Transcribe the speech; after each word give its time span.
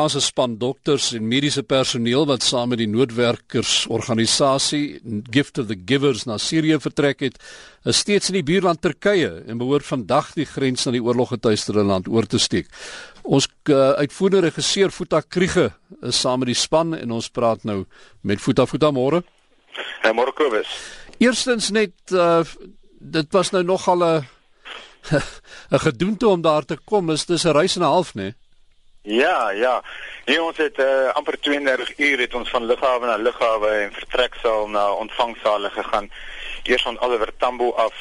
Ons 0.00 0.16
span 0.24 0.54
dokters 0.56 1.10
en 1.12 1.26
mediese 1.28 1.60
personeel 1.66 2.24
wat 2.28 2.44
saam 2.46 2.70
met 2.72 2.78
die 2.80 2.88
noodwerkersorganisasie 2.88 5.00
Gift 5.34 5.58
of 5.60 5.66
the 5.68 5.76
Givers 5.76 6.24
na 6.24 6.38
Sirië 6.40 6.78
vertrek 6.80 7.20
het, 7.26 7.36
is 7.84 8.00
steeds 8.00 8.32
in 8.32 8.38
die 8.38 8.46
buurland 8.46 8.80
Turkye 8.80 9.44
en 9.44 9.60
behoort 9.60 9.84
vandag 9.84 10.32
die 10.38 10.48
grens 10.48 10.86
na 10.86 10.94
die 10.96 11.04
oorloggetuisterde 11.04 11.84
land 11.84 12.08
oor 12.08 12.24
te 12.24 12.40
steek. 12.40 12.72
Ons 13.28 13.50
uh, 13.68 13.92
uitvoerende 14.00 14.48
regisseur 14.48 14.90
Futa 14.94 15.20
Kriege 15.20 15.68
is 16.00 16.16
saam 16.16 16.40
met 16.44 16.54
die 16.54 16.56
span 16.56 16.96
en 16.96 17.12
ons 17.18 17.28
praat 17.28 17.68
nou 17.68 17.84
met 18.24 18.40
Futa 18.40 18.64
Futa 18.70 18.88
môre. 18.96 19.20
Hey, 20.00 20.16
môre 20.16 20.32
Kobus. 20.32 20.70
Eerstens 21.20 21.68
net 21.76 21.92
uh, 22.16 22.40
dit 23.00 23.28
was 23.36 23.52
nou 23.52 23.66
nogal 23.68 24.04
'n 24.04 24.24
'n 25.76 25.84
gedoente 25.84 26.28
om 26.28 26.40
daar 26.40 26.64
te 26.64 26.78
kom. 26.84 27.10
Is 27.10 27.26
dis 27.26 27.44
'n 27.44 27.52
reis 27.52 27.76
en 27.76 27.82
'n 27.82 27.92
half, 27.92 28.14
né? 28.14 28.22
Nee? 28.22 28.39
Ja, 29.10 29.50
ja. 29.50 29.82
Nee, 30.24 30.42
ons 30.42 30.56
het 30.56 30.78
uh, 30.78 31.08
amper 31.18 31.40
32 31.40 31.98
uur 31.98 32.18
het 32.18 32.34
ons 32.34 32.50
van 32.50 32.64
lughawe 32.64 33.06
na 33.06 33.16
lughawe 33.16 33.68
en 33.68 33.92
vertreksaal 33.92 34.68
na 34.68 34.92
ontvangsale 34.92 35.70
gegaan. 35.70 36.10
Eers 36.62 36.82
van 36.82 37.00
Oliver 37.00 37.32
Tambo 37.36 37.72
af 37.72 37.94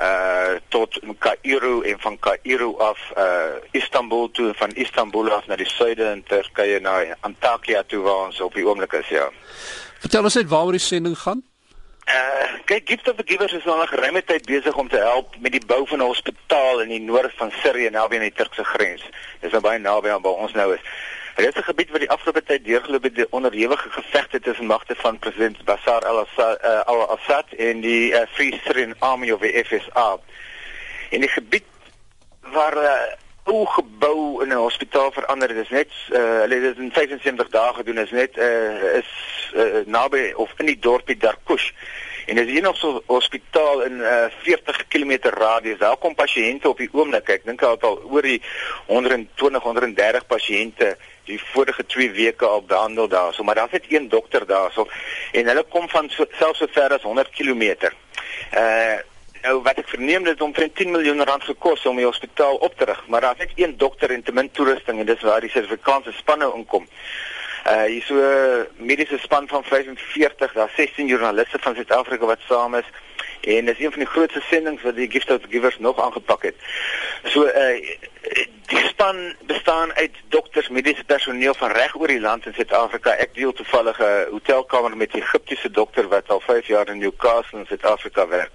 uh 0.00 0.54
tot 0.68 1.00
Kairo 1.18 1.80
en 1.80 2.00
van 2.00 2.18
Kairo 2.18 2.76
af 2.76 2.98
uh 3.16 3.58
Istanbul 3.70 4.30
toe 4.30 4.52
van 4.54 4.70
Istanbul 4.70 5.30
af 5.32 5.46
na 5.46 5.56
die 5.56 5.68
suide 5.68 6.04
in 6.14 6.22
Turkye 6.22 6.80
na 6.80 7.02
Antakya 7.20 7.82
toe 7.86 8.02
waar 8.02 8.26
ons 8.26 8.40
op 8.40 8.54
die 8.54 8.66
oomblik 8.66 8.92
is, 8.92 9.08
ja. 9.08 9.28
Vertel 9.98 10.22
ons 10.22 10.34
net 10.34 10.48
waaroor 10.48 10.78
die 10.78 10.80
sending 10.80 11.18
gaan. 11.18 11.42
Uh, 12.08 12.58
kyk, 12.64 12.88
Gift 12.88 13.08
of 13.08 13.16
the 13.16 13.22
Givers 13.26 13.52
is 13.52 13.66
al 13.66 13.82
'n 13.82 13.86
geruime 13.86 14.24
tyd 14.24 14.46
besig 14.46 14.76
om 14.76 14.88
te 14.88 14.96
help 14.96 15.36
met 15.38 15.52
die 15.52 15.66
bou 15.66 15.86
van 15.86 15.98
'n 15.98 16.08
hospitaal 16.08 16.80
in 16.80 16.88
die 16.88 17.00
noorde 17.00 17.30
van 17.36 17.52
Sirië 17.62 17.90
naby 17.90 18.14
aan 18.14 18.28
die 18.28 18.32
Turkse 18.32 18.64
grens. 18.64 19.04
Dis 19.40 19.50
nou 19.50 19.60
baie 19.60 19.78
naby 19.78 20.08
aan 20.08 20.22
waar 20.22 20.40
ons 20.44 20.52
nou 20.52 20.74
is. 20.74 20.80
Dit 21.36 21.46
is 21.46 21.60
'n 21.60 21.70
gebied 21.70 21.90
waar 21.90 21.98
die 21.98 22.10
afgelope 22.10 22.42
tyd 22.42 22.64
deurgeloop 22.64 23.02
het 23.02 23.26
onderhewige 23.30 23.90
gevegte 23.90 24.40
tussen 24.40 24.66
magte 24.66 24.94
van 24.94 25.18
president 25.18 25.64
Bashar 25.64 26.06
al-Assad 26.06 26.64
uh, 26.64 26.80
al 26.80 27.18
en 27.56 27.80
die 27.80 28.12
uh, 28.12 28.20
Free 28.30 28.60
Syrian 28.64 28.94
Army 28.98 29.30
of 29.30 29.40
the 29.40 29.64
FSA. 29.66 30.18
In 31.10 31.20
die 31.20 31.28
gebied 31.28 31.64
waar 32.40 32.76
uh, 32.76 32.92
ou 33.48 33.64
gebou 33.66 34.42
in 34.42 34.48
'n 34.48 34.64
hospitaal 34.66 35.12
verander. 35.12 35.48
Het 35.48 35.64
is 35.64 35.68
net 35.68 35.90
uh, 36.10 36.18
hulle 36.40 36.54
het 36.54 36.62
dit 36.62 36.78
in 36.78 36.92
75 36.92 37.48
dae 37.48 37.74
gedoen. 37.74 37.98
Is 37.98 38.10
net 38.10 38.36
uh, 38.36 38.96
is 39.00 39.10
uh, 39.54 39.86
naby 39.86 40.32
of 40.36 40.52
in 40.56 40.66
die 40.66 40.78
dorpie 40.78 41.16
Darkush. 41.16 41.70
En 42.26 42.36
dis 42.36 42.46
hier 42.46 42.62
nog 42.62 42.76
so 42.76 42.96
'n 42.96 43.02
hospitaal 43.06 43.82
in 43.82 43.98
uh, 43.98 44.24
40 44.42 44.86
km 44.88 45.16
radius. 45.20 45.78
Daar 45.78 45.96
kom 45.96 46.14
pasiënte 46.14 46.68
op 46.68 46.78
die 46.78 46.90
oomblik. 46.92 47.28
Ek 47.28 47.44
dink 47.44 47.62
al 47.62 47.78
oor 48.04 48.22
die 48.22 48.42
120 48.86 49.62
130 49.62 50.26
pasiënte 50.26 50.96
die 51.24 51.40
vorige 51.52 51.86
2 51.86 52.10
weke 52.10 52.46
al 52.46 52.62
behandel 52.62 53.08
daarso. 53.08 53.42
Maar 53.42 53.54
daar's 53.54 53.72
net 53.72 53.84
een 53.88 54.08
dokter 54.08 54.46
daarso. 54.46 54.88
En 55.32 55.46
hulle 55.46 55.64
kom 55.68 55.88
van 55.88 56.10
so, 56.10 56.24
selfs 56.38 56.58
so 56.58 56.66
ver 56.70 56.92
as 56.92 57.02
100 57.02 57.30
km 57.30 57.62
uh 58.54 58.98
Nou 59.42 59.60
wat 59.62 59.78
ek 59.78 59.88
verneem 59.88 60.24
dit 60.26 60.40
omtrent 60.42 60.74
10 60.74 60.90
miljoen 60.90 61.24
rand 61.24 61.44
gekos 61.46 61.84
om 61.86 61.96
die 61.96 62.06
hospitaal 62.06 62.56
op 62.64 62.74
te 62.76 62.84
rig, 62.84 63.02
maar 63.06 63.20
daar's 63.20 63.38
net 63.38 63.52
een 63.54 63.76
dokter 63.76 64.10
en 64.10 64.22
te 64.22 64.32
min 64.32 64.50
toerusting 64.50 64.98
en 64.98 65.06
dis 65.06 65.22
waar 65.22 65.40
die 65.40 65.50
Suid-Afrikaanse 65.50 66.12
span 66.12 66.42
nou 66.42 66.50
inkom. 66.56 66.88
Uh 67.66 67.84
hier 67.84 68.02
so 68.02 68.18
mediese 68.76 69.18
span 69.22 69.48
van 69.48 69.64
45, 69.64 70.52
daar 70.52 70.72
16 70.76 71.06
joernaliste 71.06 71.58
van 71.60 71.74
Suid-Afrika 71.74 72.26
wat 72.26 72.42
saam 72.48 72.74
is 72.74 72.90
en 73.40 73.64
dis 73.70 73.78
een 73.78 73.94
van 73.94 74.02
die 74.02 74.10
grootste 74.10 74.42
sendinge 74.50 74.82
wat 74.82 74.96
die 74.96 75.10
Gift 75.10 75.30
of 75.30 75.46
Givers 75.50 75.78
nog 75.78 76.00
aangepak 76.02 76.42
het. 76.42 76.56
So 77.24 77.46
uh 77.46 77.96
die 78.68 78.84
span 78.84 79.34
bestaan 79.46 79.92
uit 79.94 80.16
dokters, 80.28 80.68
mediese 80.68 81.04
personeel 81.04 81.54
van 81.54 81.70
reg 81.70 81.94
oor 81.96 82.10
die 82.10 82.20
land 82.20 82.46
in 82.46 82.54
Suid-Afrika. 82.54 83.14
Ek 83.16 83.34
deel 83.34 83.52
toevallig 83.52 84.00
'n 84.00 84.30
hotelkamer 84.30 84.96
met 84.96 85.14
'n 85.14 85.22
Egiptiese 85.22 85.70
dokter 85.70 86.08
wat 86.08 86.28
al 86.28 86.40
5 86.40 86.66
jaar 86.66 86.88
in 86.88 86.98
Newcastle 86.98 87.58
in 87.58 87.66
Suid-Afrika 87.66 88.28
werk. 88.28 88.52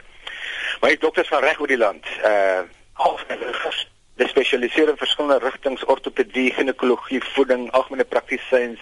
Maar 0.84 0.92
die 0.92 1.00
dokters 1.00 1.28
van 1.28 1.40
reg 1.40 1.60
oor 1.60 1.68
die 1.72 1.78
land, 1.78 2.06
uh 2.28 2.60
algemeeners, 2.94 3.86
die 4.20 4.28
spesialiseer 4.28 4.90
in 4.92 4.98
verskillende 5.00 5.46
rigtings, 5.46 5.86
ortopedie, 5.86 6.50
ginekologie, 6.54 7.22
voeding, 7.24 7.70
algemene 7.72 8.04
praktisyns, 8.04 8.82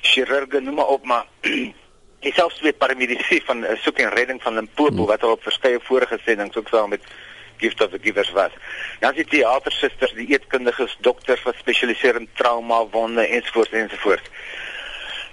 chirurge, 0.00 0.60
noem 0.60 0.74
maar 0.80 0.90
op, 0.96 1.04
maar 1.06 1.28
die 2.26 2.32
selfs 2.34 2.58
twee 2.58 2.72
paramedici 2.72 3.38
van 3.46 3.62
uh, 3.62 3.76
soek 3.78 4.02
en 4.02 4.10
redding 4.10 4.42
van 4.42 4.58
Limpopo 4.58 4.96
hmm. 4.96 5.06
wat 5.06 5.22
al 5.22 5.36
op 5.36 5.46
verskeie 5.46 5.78
vorige 5.86 6.18
sendinge 6.24 6.58
ook 6.58 6.72
saam 6.72 6.90
met 6.96 7.06
gift 7.62 7.82
of 7.84 7.94
the 7.94 8.00
givers 8.02 8.32
was. 8.34 8.56
Dan 9.00 9.14
is 9.14 9.22
die 9.22 9.38
teatersusters, 9.38 10.16
die 10.18 10.26
eetkundiges, 10.34 10.96
dokters 11.06 11.44
wat 11.46 11.62
spesialiseer 11.62 12.18
in 12.18 12.26
trauma, 12.34 12.80
wonde 12.90 13.22
ensovoorts 13.26 13.70
ensovoorts. 13.84 14.34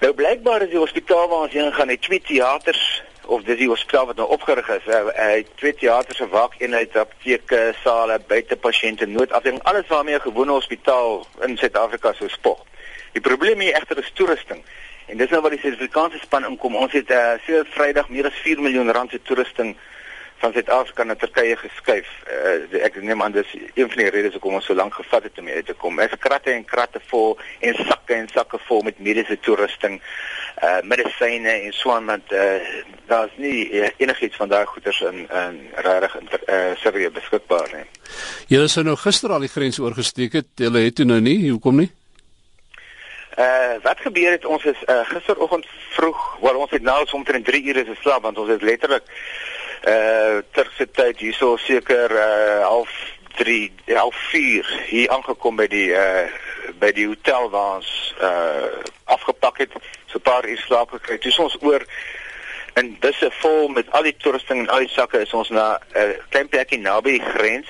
Nou 0.05 0.13
blykbaar 0.13 0.67
is 0.67 0.75
die 0.77 0.83
hospitaal 0.83 1.25
waar 1.27 1.47
ons 1.49 1.57
heen 1.57 1.73
gaan, 1.73 1.89
het 1.89 2.05
twee 2.05 2.21
teaters 2.21 2.85
of 3.25 3.43
dis 3.43 3.57
die 3.57 3.67
hospitaal 3.67 4.05
wat 4.05 4.15
nou 4.15 4.27
opgerig 4.29 4.69
is. 4.69 4.85
Hy 4.85 5.31
het 5.37 5.49
twee 5.55 5.75
teaters, 5.75 6.19
'n 6.19 6.29
wakeenheid, 6.29 6.95
apteke, 6.97 7.73
sale, 7.83 8.19
buite 8.27 8.55
pasiënte 8.55 9.05
noodafdeling, 9.05 9.63
alles 9.63 9.87
waarmee 9.87 10.15
'n 10.15 10.27
gewone 10.29 10.51
hospitaal 10.51 11.25
in 11.41 11.57
Suid-Afrika 11.57 12.13
sou 12.13 12.29
spog. 12.29 12.59
Die 13.11 13.21
probleem 13.21 13.59
hier 13.59 13.73
egter 13.73 13.97
is 13.97 14.11
toerusting. 14.13 14.63
En 15.05 15.17
dis 15.17 15.29
nou 15.29 15.41
waar 15.41 15.51
die 15.51 15.59
Suid-Afrikaanse 15.59 16.19
span 16.21 16.45
inkom. 16.45 16.75
Ons 16.75 16.93
het 16.95 17.09
uh, 17.11 17.33
sedert 17.45 17.67
Vrydag 17.75 18.09
meer 18.09 18.25
as 18.25 18.39
4 18.41 18.61
miljoen 18.61 18.91
rand 18.91 19.11
se 19.11 19.21
toerusting 19.21 19.75
van 20.43 20.53
Suid-Afrika 20.53 21.03
na 21.03 21.15
Turkye 21.15 21.55
geskuif. 21.55 22.09
Uh, 22.27 22.81
ek 22.83 22.97
neem 23.01 23.21
aan 23.23 23.35
dis 23.35 23.51
een 23.73 23.87
van 23.91 24.01
die 24.01 24.09
redes 24.09 24.35
hoekom 24.35 24.57
ons 24.57 24.65
so 24.67 24.75
lank 24.75 24.95
gevat 24.97 25.27
het 25.29 25.37
om 25.39 25.47
hier 25.47 25.63
te 25.63 25.75
kom. 25.79 26.01
Ons 26.03 26.17
kratte 26.19 26.51
en 26.51 26.65
kratte 26.67 26.99
vol 27.11 27.37
en 27.59 27.77
sakke 27.83 28.17
en 28.17 28.27
sakke 28.33 28.59
vol 28.67 28.83
met 28.89 28.99
mediese 28.99 29.37
toerusting, 29.39 29.99
uh 30.63 30.79
medisyne 30.87 31.53
en 31.67 31.73
so 31.75 31.91
aan 31.91 32.05
want 32.05 32.31
uh 32.31 32.59
daar's 33.07 33.31
nie 33.35 33.69
uh, 33.69 33.89
enigiets 33.97 34.37
van 34.39 34.49
daai 34.49 34.65
goederes 34.65 35.01
in 35.01 35.27
in 35.27 35.57
regtig 35.75 36.15
in 36.19 36.29
uh, 36.31 36.75
Sirië 36.79 37.09
beskikbaar 37.11 37.67
nie. 37.73 37.85
Julle 38.47 38.69
sou 38.71 38.83
nou 38.85 38.95
gister 38.95 39.33
al 39.35 39.43
die 39.43 39.51
grens 39.51 39.79
oorgesteek 39.79 40.39
het. 40.39 40.47
Julle 40.55 40.85
het 40.85 40.95
toe 40.95 41.05
nou 41.05 41.19
nie. 41.21 41.49
Hoekom 41.49 41.83
nie? 41.83 41.91
Uh 43.37 43.81
wat 43.83 43.99
gebeur 43.99 44.31
het 44.31 44.45
ons 44.45 44.63
is 44.63 44.77
uh, 44.85 45.01
gisteroggend 45.09 45.65
vroeg, 45.97 46.21
waar 46.39 46.55
ons 46.55 46.71
het 46.71 46.81
nou 46.81 47.01
omtrent 47.11 47.45
3 47.45 47.63
ure 47.73 47.85
geslaap 47.85 48.21
want 48.21 48.37
ons 48.37 48.49
het 48.49 48.61
letterlik 48.61 49.03
uh 49.87 50.39
terse 50.55 50.87
tyd 50.91 51.19
hierso 51.19 51.57
seker 51.57 52.11
uh 52.11 52.61
half 52.63 52.91
3 53.35 53.71
half 53.95 54.15
4 54.31 54.69
hier 54.87 55.09
aangekom 55.09 55.55
by 55.59 55.67
die 55.67 55.89
uh 55.91 56.29
by 56.79 56.91
die 56.91 57.07
hotel 57.07 57.49
waar 57.49 57.75
ons 57.75 58.13
uh 58.21 58.81
afgepak 59.03 59.57
het 59.57 59.71
so 60.05 60.17
'n 60.17 60.21
paar 60.21 60.47
uur 60.47 60.57
slaap 60.57 60.89
gekry. 60.89 61.17
Toe 61.17 61.43
ons 61.43 61.57
oor 61.61 61.85
in 62.73 62.97
busse 62.99 63.29
vol 63.31 63.67
met 63.67 63.91
al 63.91 64.03
die 64.03 64.15
toerusting 64.17 64.59
en 64.59 64.69
al 64.69 64.85
die 64.85 64.89
sakke 64.89 65.21
is 65.21 65.33
ons 65.33 65.49
na 65.49 65.77
'n 65.77 65.97
uh, 65.97 66.17
klein 66.29 66.49
plekie 66.49 66.79
naby 66.79 67.11
die 67.11 67.29
grens 67.35 67.67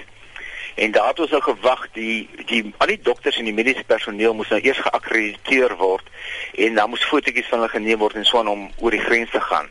en 0.75 0.91
daar 0.91 1.07
het 1.07 1.19
ons 1.19 1.29
nou 1.29 1.41
gewag 1.41 1.87
die 1.91 2.29
die 2.45 2.73
al 2.77 2.87
die 2.87 3.01
dokters 3.01 3.37
en 3.37 3.45
die 3.45 3.53
mediese 3.53 3.83
personeel 3.83 4.33
moes 4.33 4.49
nou 4.49 4.61
eers 4.61 4.79
geakkrediteer 4.79 5.75
word 5.75 6.07
en 6.55 6.75
dan 6.75 6.89
moes 6.89 7.05
fotootjies 7.05 7.47
van 7.47 7.59
hulle 7.59 7.69
geneem 7.69 7.99
word 7.99 8.15
en 8.15 8.25
so 8.25 8.39
aan 8.39 8.47
om 8.47 8.71
oor 8.79 8.91
die 8.91 9.03
grens 9.03 9.31
te 9.31 9.41
gaan. 9.41 9.69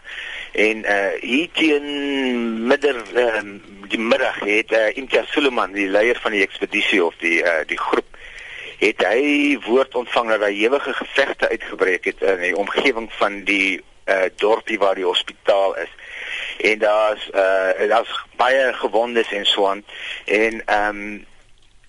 En 0.52 0.84
uh 0.84 1.10
hier 1.20 1.48
teen 1.52 1.86
midder 2.66 3.02
uh, 3.14 3.42
die 3.88 3.98
middag 3.98 4.38
het 4.40 4.72
uh, 4.72 4.96
Imtia 4.96 5.24
Suleman, 5.24 5.72
die 5.72 5.88
leier 5.88 6.18
van 6.20 6.32
die 6.32 6.42
ekspedisie 6.42 7.04
of 7.04 7.16
die 7.18 7.40
uh 7.42 7.62
die 7.66 7.78
groep 7.78 8.11
het 8.82 9.02
hy 9.06 9.58
woord 9.66 9.94
ontvang 9.94 10.28
dat 10.28 10.40
daar 10.40 10.58
ewige 10.58 10.92
gevegte 10.92 11.48
uitgebreek 11.48 12.04
het 12.04 12.22
in 12.22 12.40
die 12.40 12.56
omgewing 12.56 13.12
van 13.18 13.44
die 13.46 13.80
uh 14.10 14.26
dorpie 14.36 14.78
waar 14.78 14.98
die 14.98 15.06
hospitaal 15.06 15.76
is. 15.76 15.92
En 16.58 16.78
daar's 16.78 17.28
uh 17.34 17.88
daar's 17.88 18.24
baie 18.36 18.72
gewondes 18.72 19.32
en 19.32 19.46
so 19.46 19.66
aan. 19.68 19.84
En 20.24 20.62
ehm 20.66 20.88
um, 20.88 21.26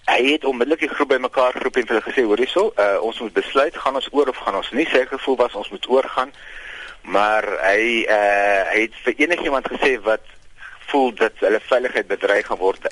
hy 0.03 0.31
het 0.31 0.45
onmiddellik 0.45 0.79
die 0.79 0.95
groep 0.95 1.07
bymekaar 1.07 1.51
geroep 1.51 1.75
en 1.75 1.87
hulle 1.87 2.01
gesê 2.01 2.23
hoor 2.27 2.37
hierso, 2.37 2.73
uh 2.77 3.01
ons 3.01 3.19
moet 3.19 3.33
besluit 3.33 3.77
gaan 3.77 3.95
ons 3.95 4.09
oor 4.11 4.29
of 4.29 4.37
gaan 4.37 4.55
ons 4.55 4.71
nie. 4.71 4.85
Sy 4.91 5.05
gevoel 5.09 5.35
was 5.35 5.53
ons 5.53 5.69
moet 5.69 5.89
oorgaan 5.89 6.34
maar 7.03 7.43
hy 7.61 8.05
uh 8.07 8.61
hy 8.72 8.85
het 8.85 8.96
vir 9.05 9.19
enigiemand 9.25 9.67
gesê 9.67 9.97
wat 10.03 10.23
voel 10.91 11.11
dat 11.19 11.41
hulle 11.43 11.59
veiligheid 11.59 12.07
bedreig 12.07 12.47
gaan 12.47 12.61
word 12.61 12.87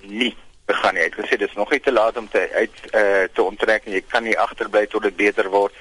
nie 0.00 0.32
begaan 0.64 0.94
nie. 0.94 1.02
Hy 1.02 1.10
het 1.10 1.18
gesê 1.20 1.38
dis 1.38 1.54
nog 1.58 1.70
nie 1.70 1.80
te 1.80 1.92
laat 1.92 2.16
om 2.16 2.28
te 2.28 2.48
uit 2.52 2.78
uh 2.94 3.24
te 3.32 3.42
onttrek 3.42 3.84
nie. 3.84 3.94
Jy 3.94 4.04
kan 4.08 4.22
nie 4.22 4.38
agterbly 4.38 4.86
tot 4.86 5.02
dit 5.02 5.16
beter 5.16 5.50
word. 5.50 5.74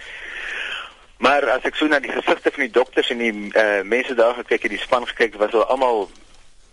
Maar 1.21 1.49
as 1.57 1.65
ek 1.69 1.75
so 1.77 1.87
na 1.87 1.99
die 2.01 2.11
gesigte 2.11 2.51
van 2.51 2.65
die 2.65 2.73
dokters 2.73 3.11
en 3.13 3.21
die 3.21 3.33
uh 3.53 3.81
mense 3.83 4.15
daar 4.17 4.39
gekyk 4.41 4.67
het, 4.67 4.75
die 4.77 4.81
span 4.81 5.07
gekyk, 5.07 5.37
was 5.41 5.53
hulle 5.53 5.69
almal 5.69 6.09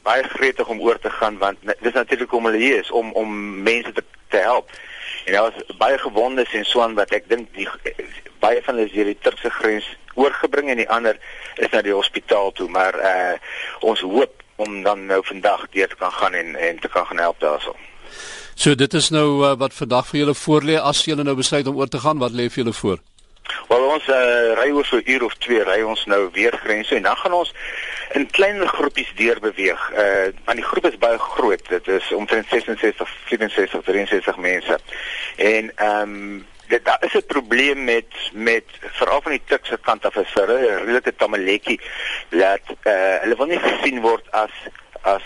baie 0.07 0.25
gretig 0.25 0.69
om 0.69 0.81
oor 0.81 0.99
te 0.99 1.11
gaan 1.11 1.39
want 1.39 1.59
dis 1.81 1.93
natuurlik 1.93 2.33
om 2.33 2.47
hulle 2.49 2.63
hier 2.63 2.79
is 2.81 2.91
om 2.91 3.13
om 3.13 3.35
mense 3.63 3.93
te 3.93 4.05
te 4.29 4.41
help. 4.45 4.71
En 5.25 5.33
daar 5.33 5.51
was 5.51 5.77
baie 5.77 5.99
gewondes 5.99 6.53
en 6.53 6.65
so 6.65 6.81
aan 6.81 6.95
wat 6.95 7.13
ek 7.17 7.29
dink 7.29 7.53
die 7.57 7.69
baie 8.41 8.63
van 8.63 8.75
hulle 8.75 8.89
is 8.89 8.95
hierdie 8.97 9.19
Turkse 9.21 9.51
grens 9.51 9.89
oorgebring 10.15 10.71
en 10.71 10.81
die 10.81 10.89
ander 10.89 11.19
is 11.57 11.71
na 11.73 11.83
die 11.83 11.95
hospitaal 11.95 12.53
toe, 12.53 12.69
maar 12.69 12.97
uh 13.13 13.37
ons 13.81 14.01
hoop 14.01 14.43
om 14.57 14.83
dan 14.83 15.07
nou 15.07 15.21
vandag 15.25 15.69
deur 15.71 15.89
te 15.89 15.97
kan 15.97 16.13
gaan 16.13 16.35
en 16.35 16.57
en 16.57 16.79
te 16.79 16.89
kan 16.89 17.07
gaan 17.07 17.19
help 17.27 17.41
daarso. 17.41 17.77
So 18.55 18.75
dit 18.75 18.95
is 18.95 19.11
nou 19.11 19.45
uh, 19.45 19.53
wat 19.59 19.75
vandag 19.75 20.07
vir 20.07 20.21
julle 20.21 20.35
voorlê 20.35 20.81
as 20.81 21.05
julle 21.05 21.23
nou 21.23 21.37
besluit 21.37 21.67
om 21.67 21.77
oor 21.77 21.89
te 21.89 21.99
gaan, 21.99 22.19
wat 22.19 22.33
lê 22.33 22.49
vir 22.49 22.65
julle 22.65 22.75
voor? 22.75 22.99
Wel 23.69 23.85
ons 23.85 24.09
uh, 24.09 24.55
ry 24.59 24.71
oor 24.71 24.85
so 24.85 24.97
'n 24.97 25.11
uur 25.13 25.25
of 25.25 25.35
2 25.45 25.63
ry 25.65 25.81
ons 25.83 26.05
nou 26.07 26.29
weer 26.33 26.53
grense 26.65 26.95
en 26.95 27.03
dan 27.03 27.17
gaan 27.17 27.33
ons 27.33 27.53
in 28.17 28.31
kleiner 28.31 28.69
groepies 28.69 29.13
deur 29.17 29.41
beweeg. 29.41 29.81
Uh 29.93 30.29
want 30.45 30.61
die 30.61 30.69
groep 30.71 30.87
is 30.87 30.99
baie 30.99 31.19
groot. 31.19 31.69
Dit 31.69 31.89
is 31.89 32.13
omtrent 32.13 32.47
66, 32.49 33.09
64, 33.29 33.83
63 33.85 34.37
mense. 34.37 34.79
En 35.37 35.73
ehm 35.77 36.01
um, 36.03 36.47
dit 36.69 36.85
daar 36.85 37.05
is 37.05 37.15
'n 37.15 37.27
probleem 37.27 37.85
met 37.85 38.13
met 38.33 38.65
veral 38.81 39.23
van 39.23 39.33
die 39.33 39.43
Turkse 39.45 39.79
kant 39.83 40.05
af 40.05 40.17
is 40.17 40.35
'n 40.35 40.51
redelike 40.51 41.15
tamaletjie 41.17 41.81
dat 42.29 42.65
uh 42.85 43.17
hulle 43.21 43.37
wil 43.37 43.47
nie 43.47 43.59
gesien 43.61 44.01
word 44.01 44.25
as 44.31 44.51
as 45.03 45.23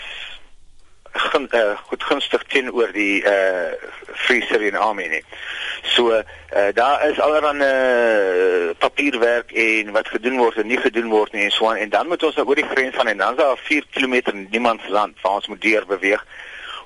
gun, 1.13 1.47
uh, 1.51 1.77
goed 1.87 2.03
gunstig 2.03 2.43
teenoor 2.49 2.91
die 2.93 3.21
uh 3.23 3.73
Free 4.13 4.41
Syrian 4.49 4.75
Army 4.75 5.07
nie. 5.07 5.21
So 5.93 6.09
uh 6.11 6.23
daar 6.73 7.09
is 7.09 7.19
allerlei 7.19 7.53
uh, 7.67 8.75
papierwerk 8.77 9.51
en 9.51 9.91
wat 9.91 10.07
gedoen 10.07 10.37
word 10.37 10.57
en 10.57 10.67
nie 10.67 10.77
gedoen 10.77 11.09
word 11.09 11.33
nie 11.33 11.43
en 11.43 11.51
so 11.51 11.69
aan 11.69 11.81
en 11.85 11.89
dan 11.89 12.07
moet 12.07 12.23
ons 12.23 12.35
nou 12.35 12.47
oor 12.47 12.61
die 12.61 12.69
grens 12.69 12.95
gaan 12.95 13.07
en 13.07 13.17
dan 13.17 13.37
is 13.37 13.43
daar 13.43 13.57
4 13.57 13.85
km 13.91 14.45
niemand 14.49 14.81
se 14.81 14.91
land 14.91 15.21
waar 15.21 15.41
ons 15.41 15.47
moet 15.47 15.61
deur 15.61 15.85
beweeg. 15.85 16.25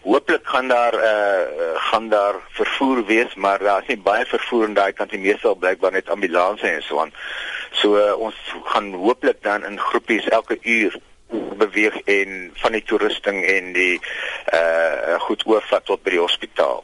Hooplik 0.01 0.47
gaan 0.47 0.67
daar 0.67 0.93
uh 0.93 1.75
gaan 1.89 2.09
daar 2.09 2.35
vervoer 2.49 3.05
wees, 3.05 3.35
maar 3.35 3.59
daar 3.59 3.81
is 3.81 3.87
nie 3.87 4.01
baie 4.01 4.25
vervoer 4.25 4.67
in 4.67 4.73
daai 4.73 4.93
kant 4.93 5.11
nie, 5.11 5.19
meestal 5.19 5.55
blykbaar 5.55 5.91
net 5.91 6.09
ambulanses 6.09 6.69
en 6.69 6.83
so 6.83 6.99
aan. 6.99 7.13
So 7.71 7.95
uh, 7.95 8.13
ons 8.19 8.35
gaan 8.73 8.93
hooplik 8.93 9.43
dan 9.43 9.65
in 9.65 9.79
groepies 9.79 10.27
elke 10.27 10.57
uur 10.61 10.99
beweeg 11.57 11.97
en 12.05 12.51
van 12.63 12.77
die 12.77 12.83
toerusting 12.83 13.43
en 13.45 13.73
die 13.73 13.99
uh 14.53 15.19
goed 15.27 15.43
oorvat 15.45 15.85
tot 15.85 16.03
by 16.03 16.13
die 16.15 16.21
hospitaal. 16.21 16.83